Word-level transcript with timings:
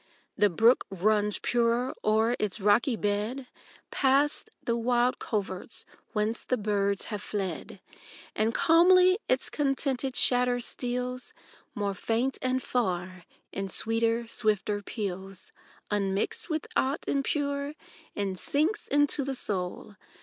The 0.35 0.49
brook 0.49 0.87
runs 0.89 1.37
purer 1.37 1.93
o'er 2.03 2.35
its 2.39 2.59
rocky 2.59 2.95
bed. 2.95 3.45
Past 3.91 4.49
the 4.63 4.75
wild 4.75 5.19
coverts 5.19 5.85
whence 6.11 6.43
the 6.43 6.57
birds 6.57 7.05
have 7.13 7.21
fled; 7.21 7.79
And 8.35 8.51
calmly 8.51 9.19
its 9.29 9.51
contented 9.51 10.15
chatter 10.15 10.59
steals 10.59 11.35
More 11.75 11.93
faint 11.93 12.39
and 12.41 12.63
far, 12.63 13.21
in 13.51 13.69
sweeter, 13.69 14.27
swifter 14.27 14.81
peals, 14.81 15.51
Unmixed 15.91 16.49
with 16.49 16.65
ought 16.75 17.07
impure, 17.07 17.75
and 18.15 18.39
sinks 18.39 18.87
into 18.87 19.23
the 19.23 19.35
soul. 19.35 19.97